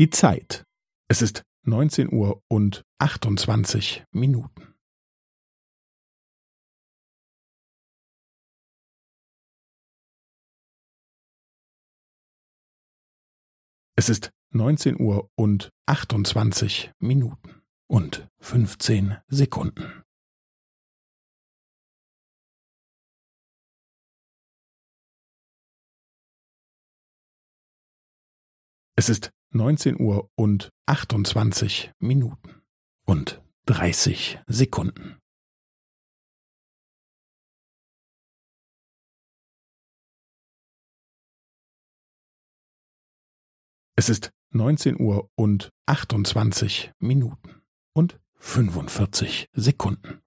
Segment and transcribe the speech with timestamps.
[0.00, 0.64] Die Zeit.
[1.10, 4.74] Es ist neunzehn Uhr und achtundzwanzig Minuten.
[13.94, 20.02] Es ist neunzehn Uhr und achtundzwanzig Minuten und fünfzehn Sekunden.
[28.96, 32.62] Es ist neunzehn Uhr und achtundzwanzig Minuten
[33.04, 35.18] und dreißig Sekunden.
[43.96, 47.60] Es ist neunzehn Uhr und achtundzwanzig Minuten
[47.92, 50.22] und fünfundvierzig Sekunden.